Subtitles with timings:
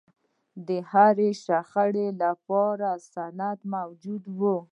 [0.67, 4.39] د هرې شخړې لپاره سند موجود و.